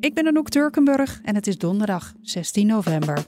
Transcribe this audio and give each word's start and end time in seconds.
Ik 0.00 0.14
ben 0.14 0.26
Anouk 0.26 0.48
Turkenburg 0.48 1.20
en 1.24 1.34
het 1.34 1.46
is 1.46 1.58
donderdag 1.58 2.12
16 2.22 2.66
november. 2.66 3.24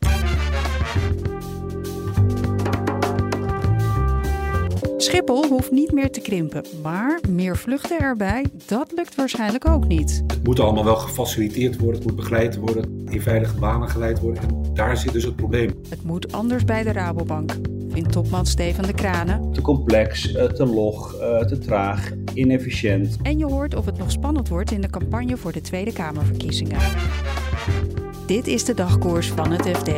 Schiphol 4.97 5.47
hoeft 5.47 5.71
niet 5.71 5.93
meer 5.93 6.11
te 6.11 6.21
krimpen, 6.21 6.65
maar 6.83 7.21
meer 7.29 7.57
vluchten 7.57 7.99
erbij, 7.99 8.47
dat 8.67 8.93
lukt 8.95 9.15
waarschijnlijk 9.15 9.69
ook 9.69 9.87
niet. 9.87 10.23
Het 10.27 10.45
moet 10.45 10.61
allemaal 10.61 10.85
wel 10.85 10.97
gefaciliteerd 10.97 11.79
worden, 11.79 11.97
het 11.97 12.05
moet 12.05 12.17
begeleid 12.17 12.57
worden, 12.57 13.07
in 13.11 13.23
veilige 13.23 13.59
banen 13.59 13.89
geleid 13.89 14.21
worden. 14.21 14.43
En 14.43 14.75
daar 14.75 14.97
zit 14.97 15.13
dus 15.13 15.25
het 15.25 15.37
probleem. 15.37 15.81
Het 15.89 16.05
moet 16.05 16.33
anders 16.33 16.65
bij 16.65 16.83
de 16.83 16.93
Rabobank, 16.93 17.53
vindt 17.89 18.13
topman 18.13 18.47
Steven 18.47 18.87
de 18.87 18.95
Kranen. 18.95 19.53
Te 19.53 19.61
complex, 19.61 20.35
eh, 20.35 20.45
te 20.45 20.67
log, 20.67 21.15
eh, 21.15 21.39
te 21.39 21.59
traag, 21.59 22.13
inefficiënt. 22.35 23.17
En 23.23 23.39
je 23.39 23.45
hoort 23.45 23.75
of 23.75 23.87
het 23.87 23.99
nog 23.99 24.11
spannend 24.11 24.49
wordt 24.49 24.71
in 24.71 24.81
de 24.81 24.91
campagne 24.91 25.37
voor 25.37 25.53
de 25.53 25.61
Tweede 25.61 25.93
Kamerverkiezingen. 25.93 26.79
Dit 28.27 28.47
is 28.47 28.65
de 28.65 28.75
dagkoers 28.75 29.29
van 29.29 29.51
het 29.51 29.77
FD. 29.77 29.91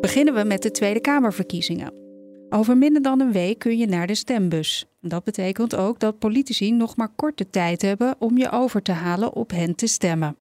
Beginnen 0.00 0.34
we 0.34 0.44
met 0.44 0.62
de 0.62 0.70
Tweede 0.70 1.00
Kamerverkiezingen. 1.00 1.92
Over 2.48 2.76
minder 2.76 3.02
dan 3.02 3.20
een 3.20 3.32
week 3.32 3.58
kun 3.58 3.78
je 3.78 3.86
naar 3.86 4.06
de 4.06 4.14
stembus. 4.14 4.86
Dat 5.00 5.24
betekent 5.24 5.76
ook 5.76 6.00
dat 6.00 6.18
politici 6.18 6.72
nog 6.72 6.96
maar 6.96 7.12
korte 7.16 7.50
tijd 7.50 7.82
hebben 7.82 8.14
om 8.18 8.38
je 8.38 8.50
over 8.50 8.82
te 8.82 8.92
halen 8.92 9.32
op 9.32 9.50
hen 9.50 9.74
te 9.74 9.86
stemmen. 9.86 10.36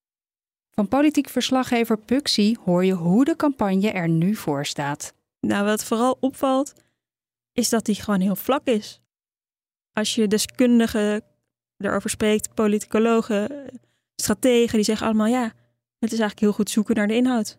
Van 0.71 0.87
politiek 0.87 1.29
verslaggever 1.29 1.97
Puxi 1.97 2.55
hoor 2.63 2.85
je 2.85 2.93
hoe 2.93 3.25
de 3.25 3.35
campagne 3.35 3.91
er 3.91 4.09
nu 4.09 4.35
voor 4.35 4.65
staat. 4.65 5.13
Nou, 5.39 5.65
wat 5.65 5.83
vooral 5.83 6.17
opvalt, 6.19 6.73
is 7.51 7.69
dat 7.69 7.85
die 7.85 7.95
gewoon 7.95 8.19
heel 8.19 8.35
vlak 8.35 8.67
is. 8.67 9.02
Als 9.93 10.15
je 10.15 10.27
deskundigen 10.27 11.23
erover 11.77 12.09
spreekt, 12.09 12.53
politicologen, 12.53 13.69
strategen, 14.15 14.75
die 14.75 14.85
zeggen 14.85 15.07
allemaal 15.07 15.27
ja, 15.27 15.43
het 15.99 16.11
is 16.11 16.19
eigenlijk 16.19 16.39
heel 16.39 16.53
goed 16.53 16.69
zoeken 16.69 16.95
naar 16.95 17.07
de 17.07 17.15
inhoud. 17.15 17.57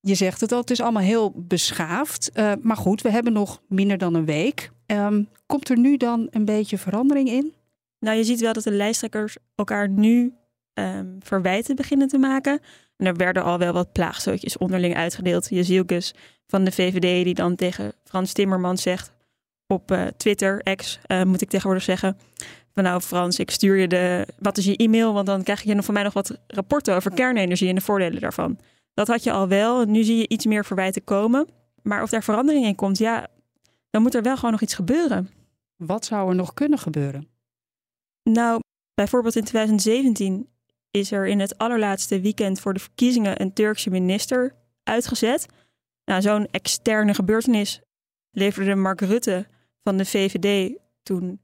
Je 0.00 0.14
zegt 0.14 0.40
het 0.40 0.52
al, 0.52 0.60
het 0.60 0.70
is 0.70 0.80
allemaal 0.80 1.02
heel 1.02 1.32
beschaafd. 1.36 2.30
Uh, 2.34 2.52
maar 2.60 2.76
goed, 2.76 3.02
we 3.02 3.10
hebben 3.10 3.32
nog 3.32 3.62
minder 3.68 3.98
dan 3.98 4.14
een 4.14 4.24
week. 4.24 4.70
Um, 4.86 5.28
komt 5.46 5.68
er 5.68 5.78
nu 5.78 5.96
dan 5.96 6.26
een 6.30 6.44
beetje 6.44 6.78
verandering 6.78 7.28
in? 7.28 7.54
Nou, 7.98 8.16
je 8.16 8.24
ziet 8.24 8.40
wel 8.40 8.52
dat 8.52 8.62
de 8.62 8.72
lijsttrekkers 8.72 9.36
elkaar 9.54 9.88
nu 9.88 10.34
um, 10.74 11.16
verwijten 11.20 11.76
beginnen 11.76 12.08
te 12.08 12.18
maken. 12.18 12.60
En 12.96 13.06
er 13.06 13.16
werden 13.16 13.42
al 13.42 13.58
wel 13.58 13.72
wat 13.72 13.92
plaagstootjes 13.92 14.58
onderling 14.58 14.96
uitgedeeld. 14.96 15.48
Jezielkes 15.48 16.14
van 16.46 16.64
de 16.64 16.72
VVD 16.72 17.24
die 17.24 17.34
dan 17.34 17.54
tegen 17.54 17.92
Frans 18.04 18.32
Timmermans 18.32 18.82
zegt 18.82 19.12
op 19.72 19.90
uh, 19.90 20.06
Twitter, 20.16 20.60
ex 20.62 20.98
uh, 21.06 21.22
moet 21.22 21.40
ik 21.40 21.48
tegenwoordig 21.48 21.84
zeggen. 21.84 22.16
Van 22.74 22.82
nou 22.82 23.00
Frans, 23.00 23.38
ik 23.38 23.50
stuur 23.50 23.76
je 23.76 23.88
de, 23.88 24.26
wat 24.38 24.56
is 24.56 24.64
je 24.64 24.76
e-mail? 24.76 25.12
Want 25.12 25.26
dan 25.26 25.42
krijg 25.42 25.62
je 25.62 25.82
van 25.82 25.94
mij 25.94 26.02
nog 26.02 26.12
wat 26.12 26.38
rapporten 26.46 26.94
over 26.94 27.10
kernenergie 27.14 27.68
en 27.68 27.74
de 27.74 27.80
voordelen 27.80 28.20
daarvan. 28.20 28.58
Dat 28.94 29.08
had 29.08 29.22
je 29.22 29.32
al 29.32 29.48
wel. 29.48 29.84
Nu 29.84 30.02
zie 30.02 30.16
je 30.16 30.28
iets 30.28 30.46
meer 30.46 30.64
verwijten 30.64 31.04
komen. 31.04 31.48
Maar 31.82 32.02
of 32.02 32.10
daar 32.10 32.22
verandering 32.22 32.64
in 32.64 32.74
komt, 32.74 32.98
ja, 32.98 33.26
dan 33.90 34.02
moet 34.02 34.14
er 34.14 34.22
wel 34.22 34.36
gewoon 34.36 34.50
nog 34.50 34.60
iets 34.60 34.74
gebeuren. 34.74 35.30
Wat 35.76 36.04
zou 36.04 36.28
er 36.28 36.34
nog 36.34 36.54
kunnen 36.54 36.78
gebeuren? 36.78 37.28
Nou, 38.22 38.60
bijvoorbeeld 38.94 39.36
in 39.36 39.44
2017 39.44 40.48
is 40.90 41.12
er 41.12 41.26
in 41.26 41.40
het 41.40 41.58
allerlaatste 41.58 42.20
weekend 42.20 42.60
voor 42.60 42.74
de 42.74 42.80
verkiezingen 42.80 43.40
een 43.40 43.52
Turkse 43.52 43.90
minister 43.90 44.54
uitgezet. 44.82 45.46
Nou, 46.04 46.22
zo'n 46.22 46.46
externe 46.50 47.14
gebeurtenis 47.14 47.80
leverde 48.30 48.74
Mark 48.74 49.00
Rutte 49.00 49.46
van 49.82 49.96
de 49.96 50.04
VVD 50.04 50.78
toen 51.02 51.40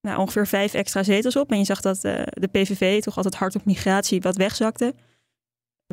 nou, 0.00 0.20
ongeveer 0.20 0.46
vijf 0.46 0.74
extra 0.74 1.02
zetels 1.02 1.36
op. 1.36 1.50
En 1.50 1.58
je 1.58 1.64
zag 1.64 1.80
dat 1.80 2.04
uh, 2.04 2.22
de 2.26 2.48
PVV, 2.48 3.02
toch 3.02 3.16
altijd 3.16 3.34
hard 3.34 3.54
op 3.54 3.64
migratie, 3.64 4.20
wat 4.20 4.36
wegzakte. 4.36 4.94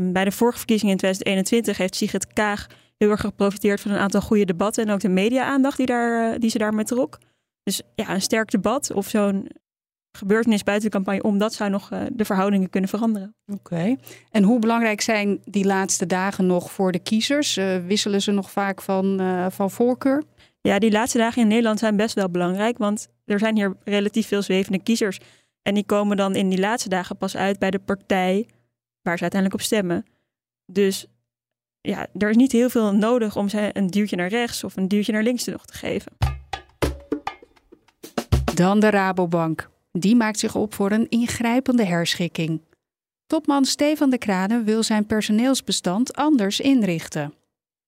Bij 0.02 0.24
de 0.24 0.32
vorige 0.32 0.58
verkiezingen 0.58 0.94
in 0.94 1.00
2021 1.00 1.78
heeft 1.78 1.96
Sigrid 1.96 2.34
Kaag 2.34 2.68
heel 2.98 3.10
erg 3.10 3.22
geprofiteerd 3.22 3.82
van 3.82 3.92
een 3.92 3.98
aantal 3.98 4.22
goede 4.22 4.46
debatten 4.46 4.86
en 4.86 4.94
ook 4.94 5.00
de 5.00 5.10
media-aandacht 5.10 5.78
die, 5.78 5.86
daar, 5.86 6.34
eh, 6.34 6.40
die 6.40 6.50
ze 6.50 6.58
daarmee 6.58 6.86
trok. 6.86 7.18
Dus 7.64 7.82
ja, 7.96 8.14
een 8.14 8.22
sterk 8.22 8.52
debat 8.52 8.92
of 8.92 9.08
zo'n 9.08 9.48
gebeurtenis 10.18 10.64
buiten 10.64 10.90
de 10.90 10.96
campagne 10.96 11.24
om, 11.24 11.38
dat 11.38 11.54
zou 11.54 11.70
nog 11.70 11.92
uh, 11.92 12.02
de 12.12 12.26
verhoudingen 12.26 12.70
kunnen 12.70 12.90
veranderen. 12.90 13.36
Oké. 13.46 13.96
En 14.32 14.44
hoe 14.44 14.60
belangrijk 14.60 15.02
zijn 15.02 15.42
die 15.46 15.66
laatste 15.66 16.06
dagen 16.06 16.46
nog 16.46 16.72
voor 16.72 16.92
de 16.92 17.00
kiezers? 17.00 17.56
Wisselen 17.86 18.22
ze 18.22 18.32
nog 18.32 18.52
vaak 18.52 18.82
van, 18.82 19.22
van 19.52 19.72
voorkeur? 19.72 20.24
Ja, 20.66 20.80
die 20.80 20.92
laatste 20.92 21.18
dagen 21.18 21.42
in 21.42 21.48
Nederland 21.48 21.80
zijn 21.80 21.96
best 21.96 22.16
wel 22.16 22.30
belangrijk, 22.30 22.78
want 22.78 23.08
er 23.26 23.40
zijn 23.40 23.56
hier 23.56 23.76
relatief 23.84 24.28
veel 24.28 24.42
zwevende 24.42 24.84
kiezers. 24.84 25.20
En 25.62 25.74
die 25.74 25.86
komen 25.86 26.18
dan 26.18 26.36
in 26.36 26.50
die 26.50 26.60
laatste 26.60 26.90
dagen 26.90 27.18
pas 27.18 27.38
uit 27.38 27.60
bij 27.60 27.72
de 27.72 27.80
partij 27.80 28.48
waar 29.02 29.16
ze 29.18 29.22
uiteindelijk 29.22 29.62
op 29.62 29.66
stemmen. 29.66 30.06
Dus 30.66 31.06
ja, 31.82 32.08
er 32.18 32.30
is 32.30 32.36
niet 32.36 32.52
heel 32.52 32.70
veel 32.70 32.94
nodig 32.94 33.36
om 33.36 33.50
ze 33.50 33.70
een 33.74 33.88
duwtje 33.88 34.16
naar 34.16 34.28
rechts 34.28 34.64
of 34.64 34.76
een 34.76 34.88
duwtje 34.88 35.12
naar 35.12 35.24
links 35.24 35.46
nog 35.46 35.66
te 35.66 35.74
geven. 35.74 36.12
Dan 38.54 38.80
de 38.80 38.90
Rabobank. 38.90 39.70
Die 39.92 40.16
maakt 40.16 40.40
zich 40.40 40.56
op 40.56 40.74
voor 40.74 40.92
een 40.92 41.10
ingrijpende 41.10 41.86
herschikking. 41.86 42.62
Topman 43.28 43.66
Stefan 43.66 44.10
de 44.10 44.18
Kranen 44.18 44.64
wil 44.64 44.84
zijn 44.84 45.06
personeelsbestand 45.06 46.16
anders 46.16 46.60
inrichten. 46.60 47.34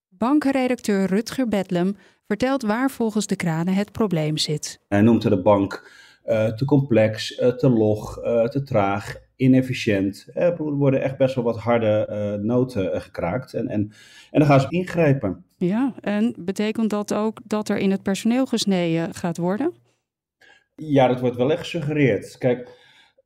Bankenredacteur 0.10 1.06
Rutger 1.06 1.48
Bedlem 1.48 1.98
vertelt 2.28 2.62
waar 2.62 2.92
volgens 2.92 3.28
de 3.28 3.36
Kranen 3.36 3.74
het 3.74 3.92
probleem 3.92 4.38
zit. 4.38 4.80
Hij 4.88 5.02
noemt 5.02 5.22
de 5.22 5.42
bank 5.42 5.92
uh, 6.26 6.48
te 6.48 6.66
complex, 6.66 7.40
uh, 7.40 7.48
te 7.48 7.70
log, 7.70 8.18
uh, 8.24 8.44
te 8.44 8.64
traag 8.64 9.16
inefficiënt. 9.36 10.28
Er 10.34 10.58
worden 10.58 11.02
echt 11.02 11.18
best 11.18 11.36
wel 11.36 11.44
wat 11.44 11.58
harde 11.58 12.40
noten 12.42 13.02
gekraakt. 13.02 13.54
En, 13.54 13.68
en, 13.68 13.92
en 14.32 14.40
dan 14.40 14.46
gaan 14.46 14.60
ze 14.60 14.68
ingrijpen. 14.70 15.46
Ja, 15.58 15.94
en 16.02 16.34
betekent 16.38 16.90
dat 16.90 17.14
ook 17.14 17.40
dat 17.44 17.70
er 17.70 17.78
in 17.78 17.92
het 17.92 18.04
personeel 18.04 18.46
gesneden 18.46 19.14
gaat 19.14 19.38
worden? 19.38 19.74
Ja, 20.76 21.08
dat 21.08 21.20
wordt 21.20 21.36
wel 21.36 21.52
echt 21.52 21.60
gesuggereerd. 21.60 22.38
Kijk, 22.38 22.70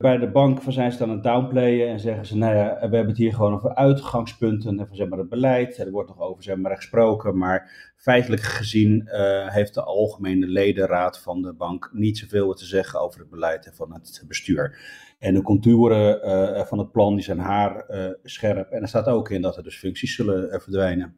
bij 0.02 0.18
de 0.18 0.32
bank 0.32 0.60
zijn 0.68 0.92
ze 0.92 0.98
dan 0.98 1.10
aan 1.10 1.14
het 1.14 1.24
downplayen 1.24 1.90
en 1.90 2.00
zeggen 2.00 2.26
ze, 2.26 2.38
nou 2.38 2.56
ja, 2.56 2.74
we 2.74 2.80
hebben 2.80 3.08
het 3.08 3.18
hier 3.18 3.34
gewoon 3.34 3.54
over 3.54 3.76
uitgangspunten 3.76 4.78
van 4.78 4.96
zeg 4.96 5.08
maar, 5.08 5.20
het 5.20 5.30
beleid. 5.30 5.78
Er 5.78 5.92
wordt 5.92 6.10
nog 6.10 6.20
over 6.20 6.44
zeg 6.44 6.56
maar, 6.56 6.76
gesproken, 6.76 7.38
maar 7.38 7.92
feitelijk 7.98 8.42
gezien 8.42 9.04
uh, 9.06 9.48
heeft 9.48 9.74
de 9.74 9.84
algemene 9.84 10.48
ledenraad 10.48 11.20
van 11.20 11.42
de 11.42 11.54
bank 11.54 11.90
niet 11.94 12.18
zoveel 12.18 12.54
te 12.54 12.66
zeggen 12.66 13.02
over 13.02 13.20
het 13.20 13.30
beleid 13.30 13.72
van 13.74 13.94
het 13.94 14.24
bestuur. 14.28 14.80
En 15.20 15.34
de 15.34 15.42
contouren 15.42 16.26
uh, 16.26 16.66
van 16.66 16.78
het 16.78 16.92
plan 16.92 17.16
die 17.16 17.24
zijn 17.24 17.40
haar 17.40 17.86
uh, 17.90 18.06
scherp. 18.24 18.70
En 18.70 18.82
er 18.82 18.88
staat 18.88 19.08
ook 19.08 19.30
in 19.30 19.42
dat 19.42 19.58
er 19.58 19.64
dus 19.64 19.78
functies 19.78 20.16
zullen 20.16 20.62
verdwijnen. 20.62 21.16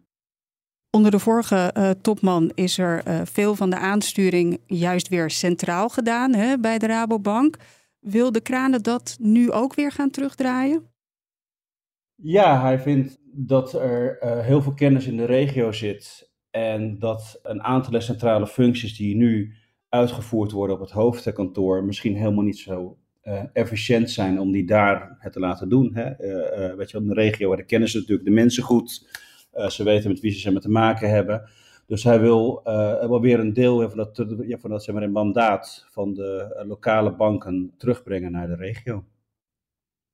Onder 0.90 1.12
de 1.12 1.20
vorige 1.20 1.96
topman 2.02 2.52
is 2.56 2.78
er 2.78 3.04
veel 3.24 3.56
van 3.56 3.70
de 3.70 3.78
aansturing 3.78 4.60
juist 4.66 5.08
weer 5.08 5.30
centraal 5.30 5.90
gedaan 5.90 6.34
hè, 6.34 6.58
bij 6.58 6.78
de 6.78 6.88
Rabobank. 6.88 7.58
Wil 8.04 8.32
de 8.32 8.42
kranen 8.42 8.84
dat 8.84 9.18
nu 9.20 9.52
ook 9.52 9.74
weer 9.74 9.92
gaan 9.92 10.10
terugdraaien? 10.10 10.92
Ja, 12.16 12.62
hij 12.62 12.80
vindt 12.80 13.18
dat 13.32 13.74
er 13.74 14.24
uh, 14.24 14.40
heel 14.40 14.62
veel 14.62 14.74
kennis 14.74 15.08
in 15.08 15.18
de 15.18 15.26
regio 15.26 15.72
zit. 15.72 16.32
En 16.52 17.00
dat 17.00 17.40
een 17.44 17.64
aantal 17.64 18.02
centrale 18.02 18.48
functies 18.48 18.98
die 18.98 19.16
nu 19.16 19.54
uitgevoerd 19.90 20.52
worden 20.52 20.76
op 20.76 20.82
het 20.82 20.92
hoofdkantoor 20.92 21.84
misschien 21.84 22.16
helemaal 22.16 22.44
niet 22.44 22.58
zo 22.58 22.98
uh, 23.24 23.44
efficiënt 23.54 24.12
zijn 24.12 24.40
om 24.40 24.52
die 24.52 24.66
daar 24.66 25.16
het 25.20 25.34
te 25.34 25.40
laten 25.40 25.70
doen. 25.70 25.92
Hè? 25.94 26.10
Uh, 26.10 26.76
weet 26.76 26.92
je, 26.92 26.98
in 26.98 27.08
de 27.08 27.14
regio 27.14 27.48
waar 27.48 27.58
de 27.58 27.66
kennis 27.66 27.94
natuurlijk 27.94 28.26
de 28.28 28.34
mensen 28.34 28.64
goed. 28.64 29.08
ze 29.68 29.84
weten 29.84 30.10
met 30.10 30.20
wie 30.20 30.32
ze 30.32 30.60
te 30.60 30.70
maken 30.70 31.10
hebben. 31.10 31.50
Dus 31.86 32.04
hij 32.04 32.20
wil 32.20 32.62
uh, 32.66 32.74
wel 33.08 33.22
weer 33.22 33.40
een 33.40 33.54
deel 33.54 33.90
van 33.90 33.98
dat, 33.98 34.26
ja, 34.46 34.58
van 34.58 34.70
dat 34.70 34.84
zeg 34.84 34.96
maar, 34.96 35.10
mandaat 35.10 35.86
van 35.90 36.14
de 36.14 36.56
uh, 36.58 36.68
lokale 36.68 37.16
banken 37.16 37.74
terugbrengen 37.78 38.32
naar 38.32 38.48
de 38.48 38.56
regio. 38.56 39.04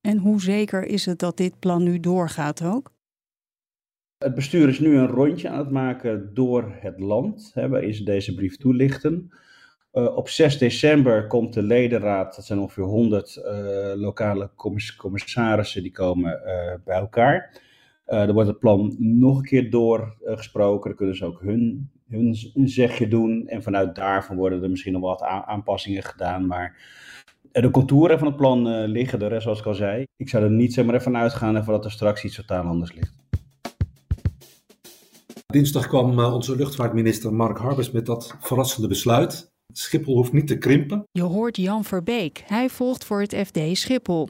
En 0.02 0.18
hoe 0.18 0.42
zeker 0.42 0.86
is 0.86 1.06
het 1.06 1.20
dat 1.20 1.38
dit 1.38 1.60
plan 1.60 1.84
nu 1.84 2.00
doorgaat 2.00 2.64
ook? 2.64 2.92
Het 4.18 4.36
bestuur 4.36 4.68
is 4.68 4.80
nu 4.80 4.98
een 4.98 5.08
rondje 5.08 5.50
aan 5.50 5.60
het 5.60 5.70
maken 5.70 6.34
door 6.34 6.72
het 6.80 7.00
land, 7.00 7.52
hè, 7.54 7.70
waarin 7.70 7.94
ze 7.94 8.04
deze 8.04 8.34
brief 8.34 8.58
toelichten. 8.58 9.32
Uh, 9.94 10.16
op 10.16 10.30
6 10.30 10.58
december 10.58 11.28
komt 11.28 11.54
de 11.54 11.64
ledenraad, 11.64 12.36
dat 12.36 12.46
zijn 12.46 12.60
ongeveer 12.60 12.84
100 12.84 13.36
uh, 13.36 13.46
lokale 13.96 14.50
commiss 14.56 14.96
commissarissen, 14.96 15.84
die 15.84 15.92
komen 15.92 16.42
uh, 16.46 16.74
bij 16.86 16.98
elkaar. 16.98 17.62
Er 18.10 18.34
wordt 18.34 18.50
het 18.50 18.60
plan 18.60 18.96
nog 18.98 19.38
een 19.38 19.44
keer 19.44 19.70
doorgesproken, 19.70 20.90
dan 20.90 20.98
kunnen 20.98 21.16
ze 21.16 21.26
ook 21.26 21.42
hun, 21.42 21.90
hun, 22.10 22.36
zegje 22.64 23.08
doen. 23.08 23.48
En 23.48 23.64
vanuit 23.64 23.96
daarvan 23.96 24.36
worden 24.36 24.64
er 24.64 24.70
misschien 24.70 24.94
nog 24.94 25.02
wat 25.02 25.22
aanpassingen 25.22 26.04
gedaan, 26.04 26.48
maar 26.48 26.78
de 27.52 27.70
contouren 27.70 28.20
van 28.20 28.28
het 28.28 28.38
plan 28.38 28.86
liggen 28.86 29.22
er, 29.22 29.42
zoals 29.42 29.60
ik 29.60 29.66
al 29.66 29.74
zei. 29.74 30.06
Ik 30.18 30.30
zou 30.30 30.44
er 30.44 30.52
niet 30.52 30.74
zomaar 30.74 30.96
even 30.96 31.18
uitgaan 31.18 31.64
voordat 31.64 31.86
er 31.86 31.92
straks 31.92 32.24
iets 32.24 32.36
totaal 32.36 32.64
anders 32.64 32.94
ligt. 32.94 33.18
Dinsdag 35.46 35.88
kwam 35.88 36.20
onze 36.20 36.56
luchtvaartminister 36.56 37.34
Mark 37.34 37.58
Harbers 37.58 37.92
met 37.92 38.06
dat 38.06 38.36
verrassende 38.40 38.88
besluit 38.88 39.50
Schiphol 39.74 40.16
hoeft 40.16 40.34
niet 40.34 40.48
te 40.48 40.58
krimpen. 40.58 41.04
Je 41.12 41.22
hoort 41.22 41.58
Jan 41.58 41.84
Verbeek. 41.84 42.44
Hij 42.46 42.70
volgt 42.70 43.04
voor 43.04 43.22
het 43.22 43.36
FD 43.36 43.60
Schiphol. 43.78 44.30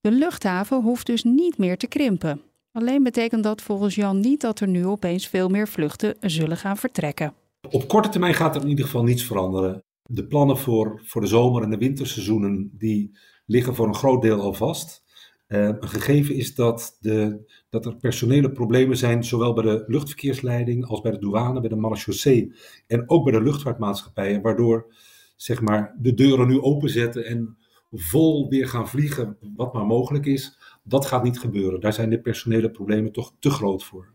De 0.00 0.12
luchthaven 0.12 0.82
hoeft 0.82 1.06
dus 1.06 1.22
niet 1.22 1.58
meer 1.58 1.76
te 1.76 1.86
krimpen. 1.86 2.40
Alleen 2.72 3.02
betekent 3.02 3.42
dat 3.42 3.62
volgens 3.62 3.94
Jan 3.94 4.20
niet 4.20 4.40
dat 4.40 4.60
er 4.60 4.68
nu 4.68 4.86
opeens 4.86 5.28
veel 5.28 5.48
meer 5.48 5.68
vluchten 5.68 6.16
zullen 6.20 6.56
gaan 6.56 6.76
vertrekken. 6.76 7.34
Op 7.70 7.88
korte 7.88 8.08
termijn 8.08 8.34
gaat 8.34 8.56
er 8.56 8.62
in 8.62 8.68
ieder 8.68 8.84
geval 8.84 9.02
niets 9.02 9.24
veranderen. 9.24 9.82
De 10.02 10.26
plannen 10.26 10.58
voor, 10.58 11.02
voor 11.04 11.20
de 11.20 11.26
zomer- 11.26 11.62
en 11.62 11.70
de 11.70 11.76
winterseizoenen 11.76 12.70
die 12.78 13.18
liggen 13.46 13.74
voor 13.74 13.86
een 13.86 13.94
groot 13.94 14.22
deel 14.22 14.40
al 14.40 14.54
vast. 14.54 15.02
Uh, 15.48 15.64
een 15.64 15.88
gegeven 15.88 16.34
is 16.34 16.54
dat, 16.54 16.96
de, 17.00 17.38
dat 17.70 17.86
er 17.86 17.96
personele 17.96 18.52
problemen 18.52 18.96
zijn, 18.96 19.24
zowel 19.24 19.52
bij 19.52 19.64
de 19.64 19.84
luchtverkeersleiding 19.86 20.86
als 20.86 21.00
bij 21.00 21.10
de 21.10 21.18
douane, 21.18 21.60
bij 21.60 21.68
de 21.68 21.76
marechaussee 21.76 22.52
en 22.86 23.10
ook 23.10 23.24
bij 23.24 23.32
de 23.32 23.42
luchtvaartmaatschappijen, 23.42 24.42
waardoor 24.42 24.94
zeg 25.36 25.60
maar, 25.60 25.96
de 25.98 26.14
deuren 26.14 26.48
nu 26.48 26.60
openzetten 26.60 27.24
en 27.24 27.56
vol 27.92 28.48
weer 28.48 28.68
gaan 28.68 28.88
vliegen, 28.88 29.36
wat 29.56 29.72
maar 29.72 29.86
mogelijk 29.86 30.26
is. 30.26 30.58
Dat 30.82 31.06
gaat 31.06 31.22
niet 31.22 31.38
gebeuren. 31.38 31.80
Daar 31.80 31.92
zijn 31.92 32.10
de 32.10 32.20
personele 32.20 32.70
problemen 32.70 33.12
toch 33.12 33.32
te 33.38 33.50
groot 33.50 33.84
voor. 33.84 34.12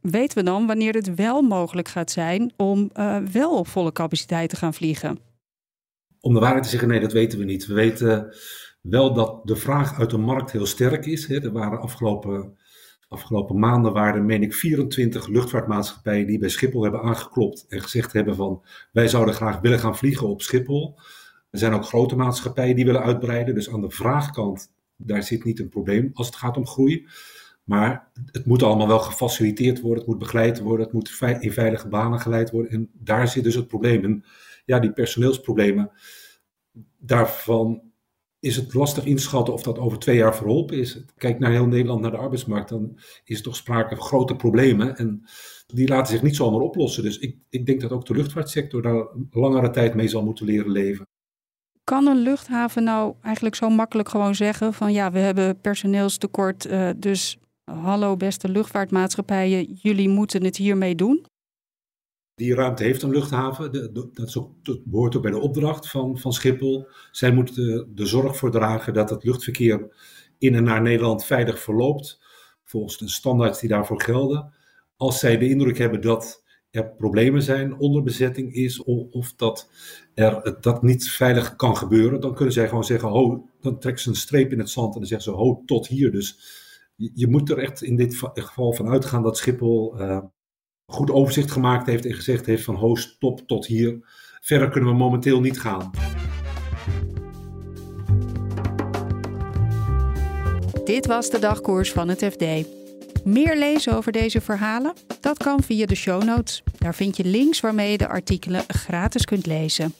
Weten 0.00 0.38
we 0.38 0.44
dan 0.44 0.66
wanneer 0.66 0.94
het 0.94 1.14
wel 1.14 1.42
mogelijk 1.42 1.88
gaat 1.88 2.10
zijn 2.10 2.52
om 2.56 2.90
uh, 2.94 3.16
wel 3.16 3.58
op 3.58 3.68
volle 3.68 3.92
capaciteit 3.92 4.50
te 4.50 4.56
gaan 4.56 4.74
vliegen? 4.74 5.18
Om 6.20 6.34
de 6.34 6.40
waarheid 6.40 6.62
te 6.62 6.68
zeggen, 6.68 6.88
nee, 6.88 7.00
dat 7.00 7.12
weten 7.12 7.38
we 7.38 7.44
niet. 7.44 7.66
We 7.66 7.74
weten 7.74 8.34
wel 8.80 9.14
dat 9.14 9.40
de 9.46 9.56
vraag 9.56 9.98
uit 9.98 10.10
de 10.10 10.18
markt 10.18 10.52
heel 10.52 10.66
sterk 10.66 11.06
is. 11.06 11.26
Hè. 11.26 11.42
Er 11.42 11.52
waren 11.52 11.80
afgelopen, 11.80 12.58
afgelopen 13.08 13.58
maanden 13.58 13.92
waren 13.92 14.26
meen 14.26 14.42
ik, 14.42 14.54
24 14.54 15.26
luchtvaartmaatschappijen 15.26 16.26
die 16.26 16.38
bij 16.38 16.48
Schiphol 16.48 16.82
hebben 16.82 17.02
aangeklopt 17.02 17.66
en 17.68 17.80
gezegd 17.80 18.12
hebben 18.12 18.36
van 18.36 18.64
wij 18.92 19.08
zouden 19.08 19.34
graag 19.34 19.60
willen 19.60 19.78
gaan 19.78 19.96
vliegen 19.96 20.28
op 20.28 20.42
Schiphol. 20.42 20.98
Er 21.50 21.58
zijn 21.58 21.72
ook 21.72 21.84
grote 21.84 22.16
maatschappijen 22.16 22.76
die 22.76 22.84
willen 22.84 23.02
uitbreiden. 23.02 23.54
Dus 23.54 23.70
aan 23.70 23.80
de 23.80 23.90
vraagkant, 23.90 24.72
daar 25.06 25.22
zit 25.22 25.44
niet 25.44 25.58
een 25.58 25.68
probleem 25.68 26.10
als 26.12 26.26
het 26.26 26.36
gaat 26.36 26.56
om 26.56 26.66
groei. 26.66 27.06
Maar 27.64 28.10
het 28.26 28.46
moet 28.46 28.62
allemaal 28.62 28.88
wel 28.88 28.98
gefaciliteerd 28.98 29.80
worden, 29.80 29.98
het 29.98 30.06
moet 30.06 30.18
begeleid 30.18 30.60
worden, 30.60 30.84
het 30.84 30.94
moet 30.94 31.18
in 31.40 31.52
veilige 31.52 31.88
banen 31.88 32.20
geleid 32.20 32.50
worden. 32.50 32.70
En 32.70 32.90
daar 32.92 33.28
zit 33.28 33.44
dus 33.44 33.54
het 33.54 33.66
probleem. 33.66 34.04
En 34.04 34.24
ja, 34.64 34.78
die 34.78 34.92
personeelsproblemen, 34.92 35.90
daarvan 36.98 37.82
is 38.40 38.56
het 38.56 38.74
lastig 38.74 39.04
inschatten 39.04 39.54
of 39.54 39.62
dat 39.62 39.78
over 39.78 39.98
twee 39.98 40.16
jaar 40.16 40.36
verholpen 40.36 40.78
is. 40.78 41.04
Kijk 41.16 41.38
naar 41.38 41.50
heel 41.50 41.66
Nederland, 41.66 42.00
naar 42.00 42.10
de 42.10 42.16
arbeidsmarkt, 42.16 42.68
dan 42.68 42.98
is 43.24 43.36
er 43.36 43.42
toch 43.42 43.56
sprake 43.56 43.96
van 43.96 44.04
grote 44.04 44.36
problemen. 44.36 44.96
En 44.96 45.22
die 45.66 45.88
laten 45.88 46.12
zich 46.12 46.22
niet 46.22 46.36
zomaar 46.36 46.60
oplossen. 46.60 47.02
Dus 47.02 47.18
ik, 47.18 47.36
ik 47.48 47.66
denk 47.66 47.80
dat 47.80 47.90
ook 47.90 48.06
de 48.06 48.14
luchtvaartsector 48.14 48.82
daar 48.82 49.06
langere 49.30 49.70
tijd 49.70 49.94
mee 49.94 50.08
zal 50.08 50.24
moeten 50.24 50.46
leren 50.46 50.70
leven. 50.70 51.06
Kan 51.90 52.06
een 52.06 52.22
luchthaven 52.22 52.84
nou 52.84 53.14
eigenlijk 53.22 53.54
zo 53.54 53.68
makkelijk 53.68 54.08
gewoon 54.08 54.34
zeggen 54.34 54.74
van 54.74 54.92
ja, 54.92 55.12
we 55.12 55.18
hebben 55.18 55.60
personeelstekort, 55.60 56.66
uh, 56.66 56.90
dus 56.96 57.38
hallo 57.64 58.16
beste 58.16 58.48
luchtvaartmaatschappijen, 58.48 59.72
jullie 59.72 60.08
moeten 60.08 60.44
het 60.44 60.56
hiermee 60.56 60.94
doen? 60.94 61.26
Die 62.34 62.54
ruimte 62.54 62.82
heeft 62.82 63.02
een 63.02 63.10
luchthaven. 63.10 63.92
Dat, 64.12 64.36
ook, 64.36 64.52
behoort 64.84 65.16
ook 65.16 65.22
bij 65.22 65.30
de 65.30 65.38
opdracht 65.38 65.90
van, 65.90 66.18
van 66.18 66.32
Schiphol. 66.32 66.86
Zij 67.10 67.32
moeten 67.32 67.92
de 67.94 68.06
zorg 68.06 68.36
voor 68.36 68.50
dragen 68.50 68.94
dat 68.94 69.10
het 69.10 69.24
luchtverkeer 69.24 69.94
in 70.38 70.54
en 70.54 70.64
naar 70.64 70.82
Nederland 70.82 71.24
veilig 71.24 71.58
verloopt. 71.58 72.20
Volgens 72.64 72.98
de 72.98 73.08
standaards 73.08 73.60
die 73.60 73.68
daarvoor 73.68 74.02
gelden. 74.02 74.54
Als 74.96 75.18
zij 75.18 75.38
de 75.38 75.48
indruk 75.48 75.78
hebben 75.78 76.00
dat 76.00 76.39
er 76.70 76.90
problemen 76.90 77.42
zijn, 77.42 77.78
onderbezetting 77.78 78.54
is, 78.54 78.82
of, 78.82 79.06
of 79.10 79.34
dat 79.34 79.70
er, 80.14 80.56
dat 80.60 80.82
niet 80.82 81.10
veilig 81.10 81.56
kan 81.56 81.76
gebeuren, 81.76 82.20
dan 82.20 82.34
kunnen 82.34 82.54
zij 82.54 82.68
gewoon 82.68 82.84
zeggen: 82.84 83.08
ho, 83.08 83.48
dan 83.60 83.78
trekken 83.78 84.02
ze 84.02 84.08
een 84.08 84.14
streep 84.14 84.52
in 84.52 84.58
het 84.58 84.70
zand 84.70 84.94
en 84.94 85.00
dan 85.00 85.08
zeggen 85.08 85.32
ze: 85.32 85.38
ho, 85.38 85.62
tot 85.66 85.86
hier. 85.86 86.12
Dus 86.12 86.38
je, 87.14 87.28
moet 87.28 87.50
er 87.50 87.58
echt 87.58 87.82
in 87.82 87.96
dit 87.96 88.14
geval 88.34 88.72
van 88.72 88.88
uitgaan 88.88 89.22
dat 89.22 89.36
Schiphol. 89.36 90.00
Uh, 90.00 90.18
goed 90.86 91.10
overzicht 91.10 91.50
gemaakt 91.50 91.86
heeft 91.86 92.06
en 92.06 92.14
gezegd 92.14 92.46
heeft 92.46 92.64
van 92.64 92.74
host 92.74 93.20
top 93.20 93.40
tot 93.46 93.66
hier. 93.66 93.98
Verder 94.40 94.68
kunnen 94.70 94.90
we 94.90 94.96
momenteel 94.96 95.40
niet 95.40 95.60
gaan. 95.60 95.90
Dit 100.84 101.06
was 101.06 101.30
de 101.30 101.38
dagkoers 101.38 101.92
van 101.92 102.08
het 102.08 102.24
FD. 102.24 102.44
Meer 103.24 103.56
lezen 103.56 103.94
over 103.96 104.12
deze 104.12 104.40
verhalen? 104.40 104.92
Dat 105.20 105.38
kan 105.38 105.62
via 105.62 105.86
de 105.86 105.94
show 105.94 106.22
notes. 106.22 106.62
Daar 106.78 106.94
vind 106.94 107.16
je 107.16 107.24
links 107.24 107.60
waarmee 107.60 107.90
je 107.90 107.98
de 107.98 108.08
artikelen 108.08 108.64
gratis 108.68 109.24
kunt 109.24 109.46
lezen. 109.46 109.94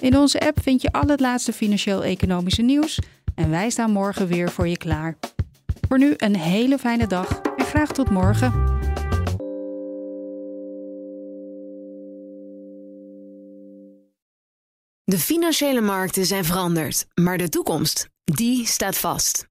In 0.00 0.16
onze 0.16 0.40
app 0.40 0.62
vind 0.62 0.82
je 0.82 0.92
al 0.92 1.06
het 1.06 1.20
laatste 1.20 1.52
financieel-economische 1.52 2.62
nieuws 2.62 2.98
en 3.34 3.50
wij 3.50 3.70
staan 3.70 3.90
morgen 3.90 4.26
weer 4.26 4.50
voor 4.50 4.68
je 4.68 4.76
klaar. 4.76 5.18
Voor 5.88 5.98
nu 5.98 6.14
een 6.16 6.36
hele 6.36 6.78
fijne 6.78 7.06
dag 7.06 7.40
en 7.56 7.64
graag 7.64 7.92
tot 7.92 8.10
morgen. 8.10 8.70
De 15.04 15.18
financiële 15.18 15.80
markten 15.80 16.26
zijn 16.26 16.44
veranderd, 16.44 17.06
maar 17.14 17.38
de 17.38 17.48
toekomst, 17.48 18.08
die 18.24 18.66
staat 18.66 18.98
vast. 18.98 19.50